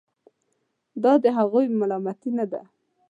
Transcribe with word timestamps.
دا 1.03 1.13
د 1.23 1.25
هغوی 1.37 1.65
ملامتي 1.79 2.29
نه 2.37 2.45
ده. 2.51 2.61